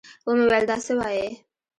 [0.25, 1.27] ومې ويل دا څه وايې.